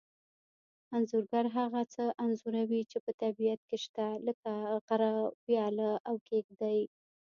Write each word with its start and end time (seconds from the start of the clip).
انځورګر 0.95 1.45
هغه 1.57 1.81
څه 1.93 2.03
انځوروي 2.23 2.81
چې 2.91 2.97
په 3.05 3.11
طبیعت 3.21 3.59
کې 3.67 3.77
شته 3.83 4.07
لکه 4.27 4.51
غره 4.85 5.11
ویاله 5.45 5.91
او 6.07 6.15
کېږدۍ 6.27 6.79